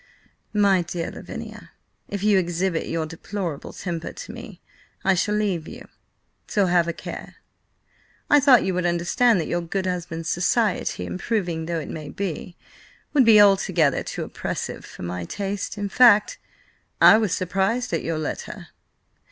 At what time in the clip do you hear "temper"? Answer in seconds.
3.71-4.11